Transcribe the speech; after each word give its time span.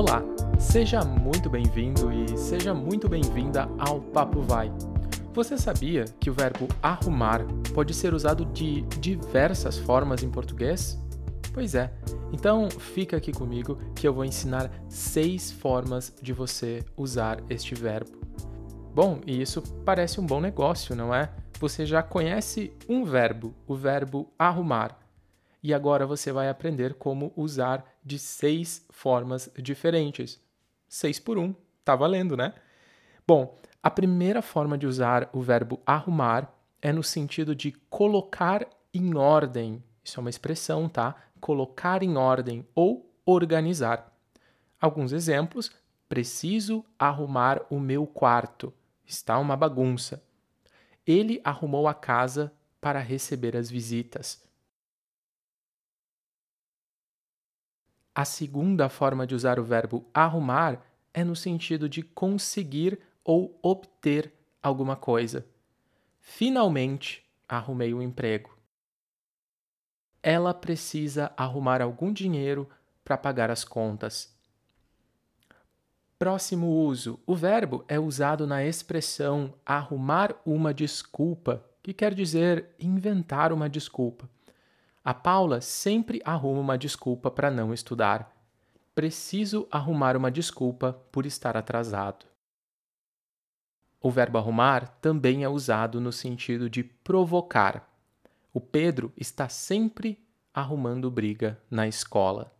Olá, 0.00 0.22
seja 0.58 1.04
muito 1.04 1.50
bem-vindo 1.50 2.10
e 2.10 2.34
seja 2.34 2.72
muito 2.72 3.06
bem-vinda 3.06 3.68
ao 3.78 4.00
Papo 4.00 4.40
Vai. 4.40 4.72
Você 5.34 5.58
sabia 5.58 6.06
que 6.18 6.30
o 6.30 6.32
verbo 6.32 6.68
arrumar 6.82 7.44
pode 7.74 7.92
ser 7.92 8.14
usado 8.14 8.46
de 8.46 8.80
diversas 8.98 9.76
formas 9.76 10.22
em 10.22 10.30
português? 10.30 10.98
Pois 11.52 11.74
é, 11.74 11.92
então 12.32 12.70
fica 12.70 13.18
aqui 13.18 13.30
comigo 13.30 13.78
que 13.94 14.08
eu 14.08 14.14
vou 14.14 14.24
ensinar 14.24 14.70
seis 14.88 15.52
formas 15.52 16.16
de 16.22 16.32
você 16.32 16.82
usar 16.96 17.42
este 17.50 17.74
verbo. 17.74 18.22
Bom, 18.94 19.20
e 19.26 19.42
isso 19.42 19.60
parece 19.84 20.18
um 20.18 20.24
bom 20.24 20.40
negócio, 20.40 20.96
não 20.96 21.14
é? 21.14 21.28
Você 21.58 21.84
já 21.84 22.02
conhece 22.02 22.72
um 22.88 23.04
verbo, 23.04 23.54
o 23.66 23.74
verbo 23.74 24.32
arrumar 24.38 24.98
e 25.62 25.74
agora 25.74 26.06
você 26.06 26.32
vai 26.32 26.48
aprender 26.48 26.94
como 26.94 27.32
usar 27.36 27.84
de 28.04 28.18
seis 28.18 28.84
formas 28.90 29.50
diferentes. 29.58 30.40
Seis 30.88 31.18
por 31.18 31.38
um, 31.38 31.54
tá 31.84 31.94
valendo, 31.94 32.36
né? 32.36 32.54
Bom, 33.26 33.58
a 33.82 33.90
primeira 33.90 34.42
forma 34.42 34.76
de 34.76 34.86
usar 34.86 35.30
o 35.32 35.40
verbo 35.40 35.80
arrumar 35.86 36.52
é 36.82 36.92
no 36.92 37.02
sentido 37.02 37.54
de 37.54 37.72
colocar 37.88 38.66
em 38.92 39.14
ordem. 39.16 39.82
Isso 40.02 40.18
é 40.18 40.20
uma 40.20 40.30
expressão, 40.30 40.88
tá? 40.88 41.14
Colocar 41.40 42.02
em 42.02 42.16
ordem 42.16 42.66
ou 42.74 43.10
organizar. 43.24 44.12
Alguns 44.80 45.12
exemplos: 45.12 45.70
preciso 46.08 46.84
arrumar 46.98 47.62
o 47.70 47.78
meu 47.78 48.06
quarto. 48.06 48.72
Está 49.06 49.38
uma 49.38 49.56
bagunça. 49.56 50.22
Ele 51.06 51.40
arrumou 51.44 51.88
a 51.88 51.94
casa 51.94 52.52
para 52.80 53.00
receber 53.00 53.56
as 53.56 53.70
visitas. 53.70 54.42
A 58.14 58.24
segunda 58.24 58.88
forma 58.88 59.26
de 59.26 59.34
usar 59.34 59.58
o 59.58 59.64
verbo 59.64 60.04
arrumar 60.12 60.82
é 61.14 61.22
no 61.22 61.36
sentido 61.36 61.88
de 61.88 62.02
conseguir 62.02 62.98
ou 63.24 63.58
obter 63.62 64.32
alguma 64.62 64.96
coisa. 64.96 65.46
Finalmente, 66.18 67.24
arrumei 67.48 67.94
um 67.94 68.02
emprego. 68.02 68.56
Ela 70.22 70.52
precisa 70.52 71.32
arrumar 71.36 71.80
algum 71.80 72.12
dinheiro 72.12 72.68
para 73.04 73.16
pagar 73.16 73.50
as 73.50 73.64
contas. 73.64 74.34
Próximo 76.18 76.68
uso: 76.68 77.18
o 77.26 77.34
verbo 77.34 77.84
é 77.88 77.98
usado 77.98 78.46
na 78.46 78.62
expressão 78.64 79.54
arrumar 79.64 80.36
uma 80.44 80.74
desculpa, 80.74 81.64
que 81.82 81.94
quer 81.94 82.12
dizer 82.12 82.68
inventar 82.78 83.52
uma 83.52 83.70
desculpa. 83.70 84.28
A 85.02 85.14
Paula 85.14 85.60
sempre 85.62 86.20
arruma 86.24 86.60
uma 86.60 86.76
desculpa 86.76 87.30
para 87.30 87.50
não 87.50 87.72
estudar. 87.72 88.36
Preciso 88.94 89.66
arrumar 89.70 90.16
uma 90.16 90.30
desculpa 90.30 90.92
por 91.10 91.24
estar 91.24 91.56
atrasado. 91.56 92.26
O 93.98 94.10
verbo 94.10 94.36
arrumar 94.36 94.88
também 95.00 95.42
é 95.42 95.48
usado 95.48 96.00
no 96.00 96.12
sentido 96.12 96.68
de 96.68 96.82
provocar. 96.82 97.90
O 98.52 98.60
Pedro 98.60 99.10
está 99.16 99.48
sempre 99.48 100.18
arrumando 100.52 101.10
briga 101.10 101.58
na 101.70 101.88
escola. 101.88 102.54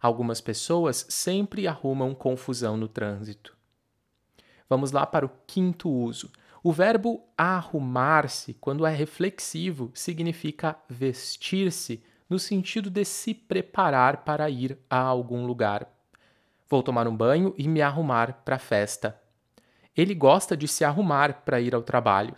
Algumas 0.00 0.40
pessoas 0.42 1.06
sempre 1.08 1.66
arrumam 1.66 2.14
confusão 2.14 2.76
no 2.76 2.88
trânsito. 2.88 3.56
Vamos 4.68 4.92
lá 4.92 5.06
para 5.06 5.24
o 5.24 5.30
quinto 5.46 5.88
uso. 5.88 6.30
O 6.66 6.72
verbo 6.72 7.22
arrumar-se, 7.36 8.54
quando 8.54 8.86
é 8.86 8.90
reflexivo, 8.90 9.90
significa 9.92 10.78
vestir-se, 10.88 12.02
no 12.26 12.38
sentido 12.38 12.88
de 12.88 13.04
se 13.04 13.34
preparar 13.34 14.24
para 14.24 14.48
ir 14.48 14.78
a 14.88 14.96
algum 14.96 15.44
lugar. 15.44 15.86
Vou 16.66 16.82
tomar 16.82 17.06
um 17.06 17.14
banho 17.14 17.54
e 17.58 17.68
me 17.68 17.82
arrumar 17.82 18.40
para 18.46 18.56
a 18.56 18.58
festa. 18.58 19.20
Ele 19.94 20.14
gosta 20.14 20.56
de 20.56 20.66
se 20.66 20.86
arrumar 20.86 21.42
para 21.44 21.60
ir 21.60 21.74
ao 21.74 21.82
trabalho. 21.82 22.34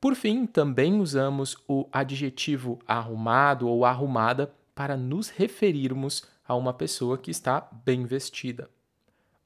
Por 0.00 0.16
fim, 0.16 0.44
também 0.44 0.98
usamos 1.00 1.56
o 1.68 1.88
adjetivo 1.92 2.80
arrumado 2.88 3.68
ou 3.68 3.84
arrumada 3.84 4.52
para 4.74 4.96
nos 4.96 5.28
referirmos 5.28 6.24
a 6.44 6.56
uma 6.56 6.74
pessoa 6.74 7.16
que 7.16 7.30
está 7.30 7.68
bem 7.84 8.04
vestida. 8.04 8.68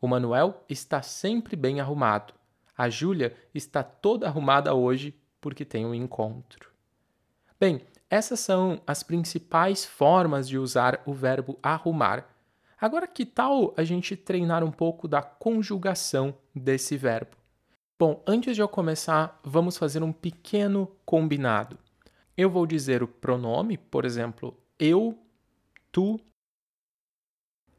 O 0.01 0.09
Manuel 0.09 0.65
está 0.67 1.03
sempre 1.03 1.55
bem 1.57 1.79
arrumado. 1.79 2.33
A 2.77 2.89
Júlia 2.89 3.37
está 3.55 3.83
toda 3.83 4.27
arrumada 4.27 4.75
hoje 4.75 5.15
porque 5.41 5.65
tem 5.65 5.87
um 5.87 5.95
encontro. 5.95 6.71
Bem, 7.59 7.83
essas 8.11 8.41
são 8.41 8.81
as 8.87 9.03
principais 9.03 9.85
formas 9.85 10.49
de 10.49 10.59
usar 10.59 11.03
o 11.07 11.13
verbo 11.13 11.59
arrumar. 11.63 12.29
Agora, 12.81 13.07
que 13.07 13.25
tal 13.25 13.73
a 13.77 13.85
gente 13.85 14.17
treinar 14.17 14.65
um 14.65 14.71
pouco 14.71 15.07
da 15.07 15.23
conjugação 15.23 16.37
desse 16.55 16.97
verbo? 16.97 17.37
Bom, 17.99 18.23
antes 18.27 18.57
de 18.57 18.63
eu 18.63 18.69
começar, 18.69 19.41
vamos 19.45 19.79
fazer 19.79 20.03
um 20.03 20.13
pequeno 20.13 20.91
combinado. 21.05 21.79
Eu 22.37 22.51
vou 22.51 22.67
dizer 22.67 23.03
o 23.03 23.09
pronome, 23.09 23.79
por 23.79 24.05
exemplo, 24.05 24.59
eu, 24.79 25.17
tu, 25.93 26.21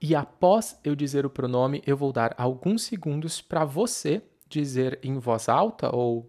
e 0.01 0.15
após 0.15 0.79
eu 0.83 0.95
dizer 0.95 1.25
o 1.25 1.29
pronome, 1.29 1.83
eu 1.85 1.97
vou 1.97 2.13
dar 2.13 2.33
alguns 2.37 2.83
segundos 2.83 3.41
para 3.41 3.65
você 3.65 4.21
dizer 4.47 4.99
em 5.03 5.17
voz 5.17 5.49
alta 5.49 5.93
ou, 5.93 6.27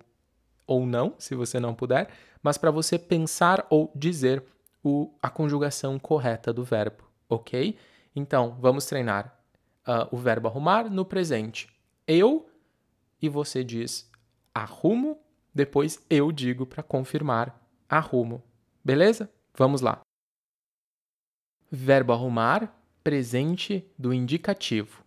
ou 0.66 0.87
não, 0.87 1.15
se 1.19 1.34
você 1.34 1.60
não 1.60 1.75
puder, 1.75 2.09
mas 2.43 2.56
para 2.56 2.71
você 2.71 2.99
pensar 2.99 3.66
ou 3.71 3.91
dizer 3.94 4.43
o, 4.82 5.12
a 5.21 5.28
conjugação 5.28 5.99
correta 5.99 6.53
do 6.53 6.62
verbo, 6.65 7.05
ok? 7.28 7.76
Então, 8.15 8.56
vamos 8.60 8.87
treinar 8.87 9.37
uh, 9.87 10.15
o 10.15 10.16
verbo 10.16 10.49
arrumar 10.49 10.88
no 10.91 11.05
presente. 11.05 11.69
Eu 12.06 12.49
e 13.21 13.28
você 13.28 13.65
diz 13.65 14.10
arrumo, 14.55 15.19
depois 15.55 16.05
eu 16.09 16.32
digo 16.32 16.65
para 16.65 16.82
confirmar 16.82 17.60
arrumo. 17.88 18.43
Beleza? 18.84 19.31
Vamos 19.55 19.81
lá. 19.81 20.00
Verbo 21.71 22.12
arrumar, 22.12 22.72
presente 23.03 23.84
do 23.99 24.15
indicativo. 24.15 25.05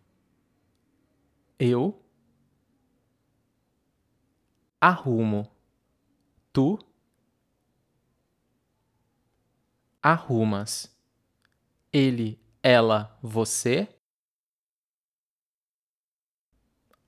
Eu 1.58 2.00
arrumo, 4.79 5.51
tu? 6.53 6.79
Arrumas, 10.01 10.95
ele, 11.91 12.40
ela, 12.63 13.18
você? 13.22 13.88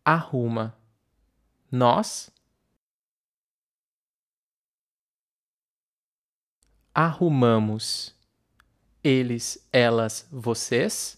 Arruma, 0.03 0.75
nós? 1.71 2.29
Arrumamos, 6.93 8.13
eles, 9.01 9.65
elas, 9.71 10.27
vocês? 10.29 11.17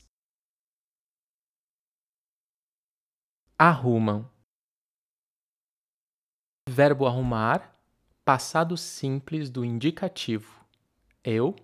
Arrumam. 3.58 4.33
Verbo 6.68 7.06
arrumar, 7.06 7.74
passado 8.24 8.78
simples 8.78 9.50
do 9.50 9.66
indicativo. 9.66 10.66
Eu 11.24 11.56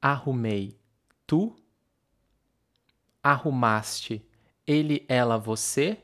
arrumei. 0.00 0.78
Tu 1.26 1.54
arrumaste. 3.22 4.26
Ele, 4.66 5.04
ela, 5.08 5.36
você 5.38 6.02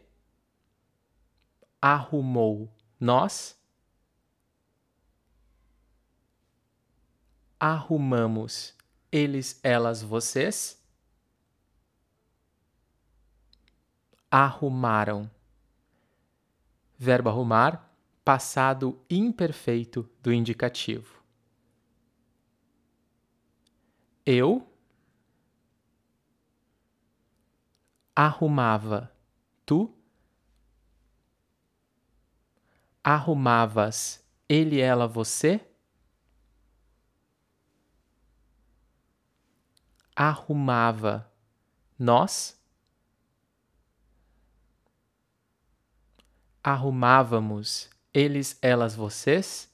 arrumou. 1.81 2.72
Nós 3.00 3.58
arrumamos. 7.58 8.75
Eles, 9.11 9.58
elas, 9.62 10.02
vocês 10.02 10.78
arrumaram. 14.31 15.31
Verbo 16.99 17.29
arrumar, 17.29 17.95
passado 18.25 19.00
imperfeito 19.09 20.11
do 20.21 20.33
indicativo. 20.33 21.23
Eu 24.27 24.69
arrumava. 28.17 29.12
Tu 29.65 29.95
arrumavas. 33.05 34.27
Ele, 34.49 34.81
ela, 34.81 35.06
você 35.06 35.65
arrumava. 40.17 41.33
Nós 41.97 42.57
arrumávamos 46.62 47.90
eles, 48.12 48.58
elas, 48.60 48.94
vocês? 48.94 49.72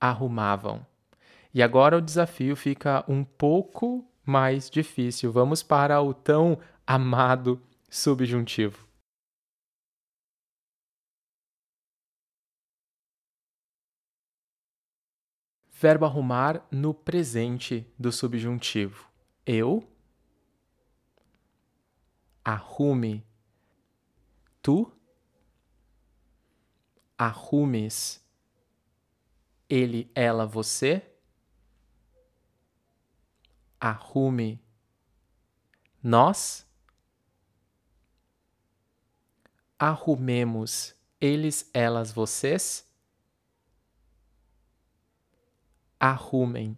Arrumavam. 0.00 0.86
E 1.52 1.62
agora 1.62 1.96
o 1.96 2.00
desafio 2.00 2.54
fica 2.54 3.04
um 3.08 3.24
pouco 3.24 4.06
mais 4.24 4.68
difícil. 4.68 5.32
Vamos 5.32 5.62
para 5.62 6.00
o 6.02 6.12
tão 6.12 6.58
amado 6.86 7.60
subjuntivo. 7.88 8.86
Verbo 15.70 16.04
arrumar 16.04 16.66
no 16.72 16.92
presente 16.92 17.86
do 17.96 18.10
subjuntivo. 18.10 19.08
Eu 19.46 19.88
arrume. 22.44 23.27
Tu 24.68 24.92
arrumes. 27.16 28.22
Ele, 29.66 30.12
ela, 30.14 30.44
você 30.44 31.10
arrume. 33.80 34.62
Nós 36.02 36.66
arrumemos. 39.78 40.94
Eles, 41.18 41.70
elas, 41.72 42.12
vocês 42.12 42.86
arrumem. 45.98 46.76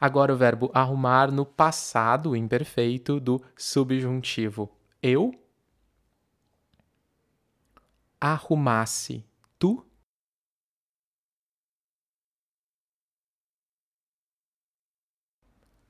Agora 0.00 0.34
o 0.34 0.36
verbo 0.36 0.72
arrumar 0.74 1.30
no 1.30 1.46
passado 1.46 2.34
imperfeito 2.34 3.20
do 3.20 3.40
subjuntivo. 3.56 4.76
Eu 5.00 5.45
arrumasse. 8.32 9.24
Tu 9.58 9.86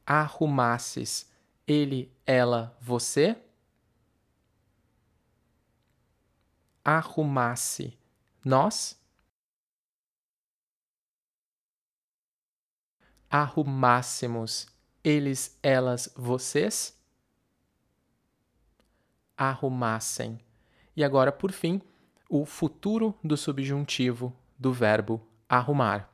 arrumasses. 0.05 1.31
Ele, 1.67 2.12
ela, 2.25 2.77
você 2.81 3.43
arrumasse. 6.85 7.99
Nós 8.44 9.00
arrumássemos 13.29 14.69
eles, 15.03 15.59
elas, 15.62 16.12
vocês 16.15 16.97
arrumassem. 19.37 20.41
E 20.94 21.03
agora, 21.03 21.33
por 21.33 21.50
fim, 21.50 21.83
o 22.28 22.44
futuro 22.44 23.14
do 23.23 23.37
subjuntivo 23.37 24.34
do 24.58 24.73
verbo 24.73 25.26
arrumar. 25.49 26.12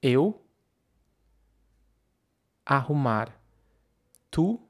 Eu 0.00 0.44
arrumar. 2.64 3.34
Tu 4.30 4.60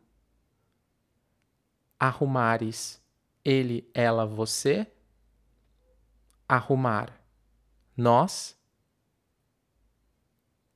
arrumares. 1.98 3.00
Ele, 3.44 3.90
ela, 3.92 4.24
você 4.24 4.86
arrumar. 6.48 7.12
Nós 7.96 8.56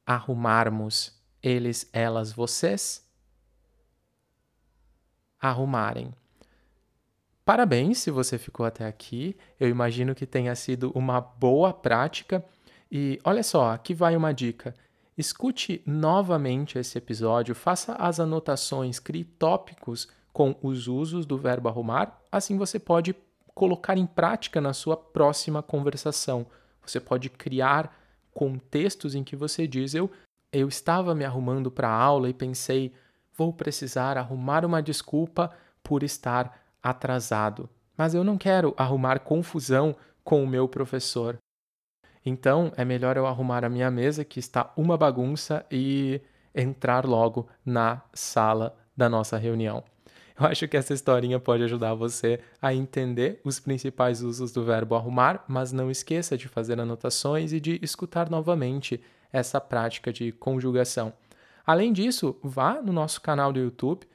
arrumarmos 0.04 1.16
eles, 1.42 1.88
elas, 1.92 2.32
vocês 2.32 3.08
arrumarem. 5.40 6.12
Parabéns 7.46 7.98
se 7.98 8.10
você 8.10 8.38
ficou 8.38 8.66
até 8.66 8.84
aqui. 8.84 9.36
Eu 9.60 9.68
imagino 9.68 10.16
que 10.16 10.26
tenha 10.26 10.52
sido 10.56 10.90
uma 10.96 11.20
boa 11.20 11.72
prática. 11.72 12.44
E 12.90 13.20
olha 13.22 13.44
só, 13.44 13.70
aqui 13.70 13.94
vai 13.94 14.16
uma 14.16 14.34
dica. 14.34 14.74
Escute 15.16 15.80
novamente 15.86 16.76
esse 16.76 16.98
episódio, 16.98 17.54
faça 17.54 17.92
as 17.94 18.18
anotações, 18.18 18.98
crie 18.98 19.22
tópicos 19.22 20.08
com 20.32 20.56
os 20.60 20.88
usos 20.88 21.24
do 21.24 21.38
verbo 21.38 21.68
arrumar, 21.68 22.20
assim 22.30 22.58
você 22.58 22.80
pode 22.80 23.14
colocar 23.54 23.96
em 23.96 24.06
prática 24.06 24.60
na 24.60 24.72
sua 24.72 24.96
próxima 24.96 25.62
conversação. 25.62 26.46
Você 26.84 26.98
pode 26.98 27.30
criar 27.30 27.96
contextos 28.34 29.14
em 29.14 29.22
que 29.22 29.36
você 29.36 29.68
diz: 29.68 29.94
Eu, 29.94 30.10
eu 30.52 30.66
estava 30.66 31.14
me 31.14 31.24
arrumando 31.24 31.70
para 31.70 31.88
a 31.88 31.94
aula 31.94 32.28
e 32.28 32.34
pensei, 32.34 32.92
vou 33.36 33.52
precisar 33.52 34.18
arrumar 34.18 34.64
uma 34.64 34.82
desculpa 34.82 35.52
por 35.82 36.02
estar 36.02 36.65
atrasado. 36.82 37.68
Mas 37.96 38.14
eu 38.14 38.22
não 38.22 38.36
quero 38.36 38.74
arrumar 38.76 39.20
confusão 39.20 39.96
com 40.22 40.42
o 40.42 40.46
meu 40.46 40.68
professor. 40.68 41.38
Então 42.24 42.72
é 42.76 42.84
melhor 42.84 43.16
eu 43.16 43.26
arrumar 43.26 43.64
a 43.64 43.68
minha 43.68 43.90
mesa, 43.90 44.24
que 44.24 44.40
está 44.40 44.72
uma 44.76 44.96
bagunça, 44.96 45.64
e 45.70 46.20
entrar 46.54 47.06
logo 47.06 47.48
na 47.64 48.02
sala 48.12 48.76
da 48.96 49.08
nossa 49.08 49.36
reunião. 49.36 49.84
Eu 50.38 50.46
acho 50.46 50.68
que 50.68 50.76
essa 50.76 50.92
historinha 50.92 51.40
pode 51.40 51.62
ajudar 51.62 51.94
você 51.94 52.40
a 52.60 52.74
entender 52.74 53.40
os 53.42 53.58
principais 53.58 54.20
usos 54.20 54.52
do 54.52 54.64
verbo 54.64 54.94
arrumar, 54.94 55.44
mas 55.48 55.72
não 55.72 55.90
esqueça 55.90 56.36
de 56.36 56.46
fazer 56.46 56.78
anotações 56.78 57.52
e 57.52 57.60
de 57.60 57.78
escutar 57.82 58.28
novamente 58.28 59.00
essa 59.32 59.60
prática 59.60 60.12
de 60.12 60.32
conjugação. 60.32 61.12
Além 61.66 61.92
disso, 61.92 62.36
vá 62.42 62.82
no 62.82 62.92
nosso 62.92 63.20
canal 63.20 63.52
do 63.52 63.58
YouTube, 63.58 64.06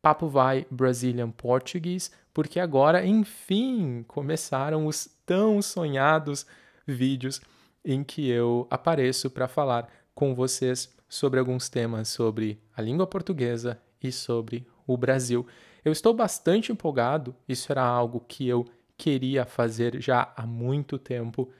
Papo 0.00 0.28
Vai 0.28 0.66
Brazilian 0.70 1.30
Portuguese, 1.30 2.10
porque 2.32 2.60
agora, 2.60 3.04
enfim, 3.04 4.04
começaram 4.06 4.86
os 4.86 5.08
tão 5.26 5.60
sonhados 5.60 6.46
vídeos 6.86 7.40
em 7.84 8.04
que 8.04 8.28
eu 8.28 8.66
apareço 8.70 9.30
para 9.30 9.48
falar 9.48 9.88
com 10.14 10.34
vocês 10.34 10.94
sobre 11.08 11.40
alguns 11.40 11.68
temas 11.68 12.08
sobre 12.08 12.60
a 12.76 12.82
língua 12.82 13.06
portuguesa 13.06 13.80
e 14.02 14.12
sobre 14.12 14.66
o 14.86 14.96
Brasil. 14.96 15.46
Eu 15.84 15.92
estou 15.92 16.12
bastante 16.12 16.70
empolgado, 16.70 17.34
isso 17.48 17.72
era 17.72 17.82
algo 17.82 18.20
que 18.20 18.46
eu 18.46 18.66
queria 18.96 19.46
fazer 19.46 20.00
já 20.00 20.32
há 20.36 20.44
muito 20.44 20.98
tempo 20.98 21.50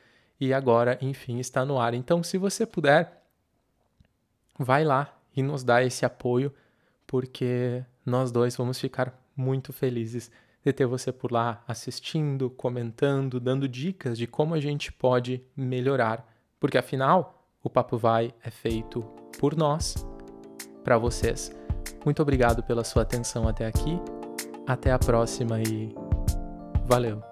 e 0.40 0.52
agora, 0.52 0.98
enfim, 1.00 1.38
está 1.38 1.64
no 1.64 1.80
ar. 1.80 1.94
Então, 1.94 2.22
se 2.22 2.36
você 2.36 2.66
puder, 2.66 3.22
vai 4.58 4.84
lá 4.84 5.16
e 5.34 5.42
nos 5.42 5.64
dá 5.64 5.82
esse 5.82 6.04
apoio, 6.04 6.52
porque 7.08 7.82
nós 8.06 8.30
dois 8.30 8.54
vamos 8.54 8.78
ficar 8.78 9.18
muito 9.34 9.72
felizes 9.72 10.30
de 10.64 10.72
ter 10.72 10.86
você 10.86 11.10
por 11.10 11.32
lá 11.32 11.64
assistindo, 11.66 12.50
comentando, 12.50 13.40
dando 13.40 13.66
dicas 13.66 14.18
de 14.18 14.26
como 14.26 14.54
a 14.54 14.60
gente 14.60 14.92
pode 14.92 15.42
melhorar, 15.56 16.28
porque 16.60 16.76
afinal, 16.76 17.42
o 17.64 17.70
Papo 17.70 17.96
Vai 17.96 18.32
é 18.44 18.50
feito 18.50 19.02
por 19.40 19.56
nós, 19.56 20.06
para 20.84 20.98
vocês. 20.98 21.50
Muito 22.04 22.20
obrigado 22.20 22.62
pela 22.62 22.84
sua 22.84 23.02
atenção 23.02 23.48
até 23.48 23.66
aqui. 23.66 23.98
Até 24.66 24.92
a 24.92 24.98
próxima 24.98 25.60
e 25.62 25.94
valeu! 26.86 27.27